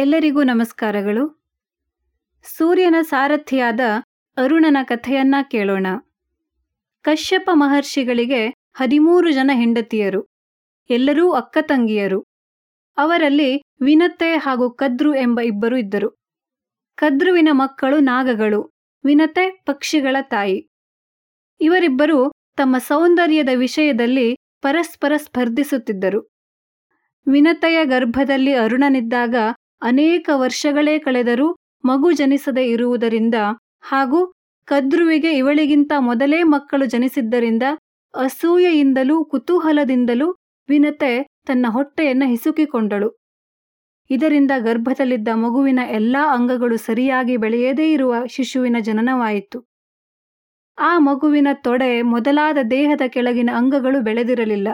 [0.00, 1.22] ಎಲ್ಲರಿಗೂ ನಮಸ್ಕಾರಗಳು.
[2.56, 3.80] ಸೂರ್ಯನ ಸಾರಥಿಯಾದ
[4.36, 5.86] ಅರುಣನ ಕಥೆಯನ್ನ ಕೇಳೋಣ.
[7.02, 8.42] ಕಶ್ಯಪ ಮಹರ್ಷಿಗಳಿಗೆ
[8.74, 10.26] ಹದಿಮೂರು ಜನ ಹೆಂಡತಿಯರು,
[10.90, 12.20] ಎಲ್ಲರೂ ಅಕ್ಕ ತಂಗಿಯರು.
[12.98, 13.50] ಅವರಲ್ಲಿ
[13.80, 16.10] ವಿನತೆ ಹಾಗೂ ಕದ್ರು ಎಂಬ ಇಬ್ಬರು ಇದ್ದರು.
[16.94, 18.70] ಕದ್ರುವಿನ ಮಕ್ಕಳು ನಾಗಗಳು
[19.04, 20.68] ವಿನತೆ ಪಕ್ಷಿಗಳ ತಾಯಿ.
[21.60, 26.30] ಇವರಿಬ್ಬರು ತಮ್ಮ ಸೌಂದರ್ಯದ ವಿಷಯದಲ್ಲಿ ಪರಸ್ಪರ ಸ್ಪರ್ಧಿಸುತ್ತಿದ್ದರು.
[27.26, 29.34] ವಿನತೆಯ ಗರ್ಭದಲ್ಲಿ ಅರುಣನಿದ್ದಾಗ
[29.82, 33.34] ಅನೇಕ ವರ್ಷಗಳೇ ಕಳೆದರೂ ಮಗು ಜನಿಸದೇ ಇರುವುದರಿಂದ
[33.80, 34.32] ಹಾಗೂ
[34.66, 37.62] ಕದ್ರುವಿಗೆ ಇವಳಿಗಿಂತ ಮೊದಲೇ ಮಕ್ಕಳು ಜನಿಸಿದ್ದರಿಂದ
[38.14, 40.36] ಅಸೂಯೆಯಿಂದಲೂ ಕುತೂಹಲದಿಂದಲೂ
[40.68, 43.20] ವಿನತೆ ತನ್ನ ಹೊಟ್ಟೆಯನ್ನು ಹಿಸುಕಿಕೊಂಡಳು.
[44.10, 49.68] ಇದರಿಂದ ಗರ್ಭದಲ್ಲಿದ್ದ ಮಗುವಿನ ಎಲ್ಲಾ ಅಂಗಗಳು ಸರಿಯಾಗಿ ಬೆಳೆಯದೇ ಇರುವ ಶಿಶುವಿನ ಜನನವಾಯಿತು.
[50.78, 54.68] ಆ ಮಗುವಿನ ತೊಡೆ ಮೊದಲಾದ ದೇಹದ ಕೆಳಗಿನ ಅಂಗಗಳು ಬೆಳೆದಿರಲಿಲ್ಲ.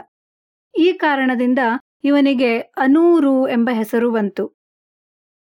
[0.78, 1.58] ಈ ಕಾರಣದಿಂದ
[2.04, 4.55] ಇವನಿಗೆ ಅನೂರು ಎಂಬ ಹೆಸರು ಬಂತು.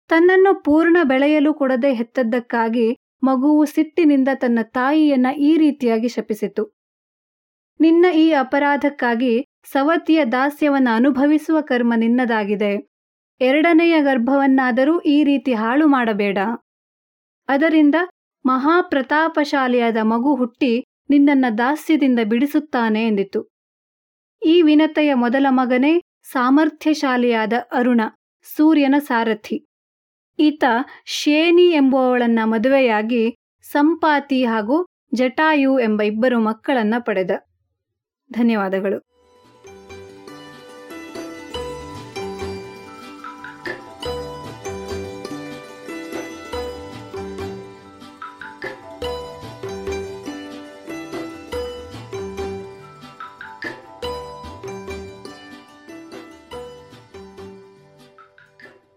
[0.09, 6.63] ತನ್ನನ್ನು ಪೂರ್ಣ ಬೆಳೆಯಲು ಕೊಡದೆ ಹೆತ್ತದ್ದಕ್ಕಾಗಿ ಮಗುವು ಸಿಟ್ಟಿನಿಂದ ತನ್ನ ತಾಯಿಯನ್ನ ಈ ರೀತಿಯಾಗಿ ಶಪಿಸಿತು.
[7.79, 12.73] ನಿನ್ನ ಈ ಅಪರಾಧಕ್ಕಾಗಿ ಸವತಿಯ ದಾಸ್ಯವನ್ನು ಅನುಭವಿಸುವ ಕರ್ಮ ನಿನ್ನದಾಗಿದೆ.
[13.41, 16.37] ಎರಡನೆಯ ಗರ್ಭವನ್ನಾದರೂ ಈ ರೀತಿ ಹಾಳು ಮಾಡಬೇಡ.
[17.47, 17.95] ಅದರಿಂದ
[18.45, 23.49] ಮಹಾಪ್ರತಾಪಶಾಲಿಯಾದ ಮಗು ಹುಟ್ಟಿ ನಿನ್ನನ್ನ ದಾಸ್ಯದಿಂದ ಬಿಡಿಸುತ್ತಾನೆ ಎಂದಿತು.
[24.45, 28.01] ಈ ವಿನತೆಯ ಮೊದಲ ಮಗನೇ ಸಾಮರ್ಥ್ಯಶಾಲಿಯಾದ ಅರುಣ,
[28.55, 29.70] ಸೂರ್ಯನ ಸಾರಥಿ.
[30.41, 30.63] ಈತ
[31.05, 37.31] ಶೇನಿ ಎಂಬುವವಳನ್ನ ಮದುವೆಯಾಗಿ ಸಂಪಾತಿ ಹಾಗೂ ಜಟಾಯು ಎಂಬ ಇಬ್ಬರು ಮಕ್ಕಳನ್ನ ಪಡೆದ.
[38.33, 39.10] ಧನ್ಯವಾದಗಳು.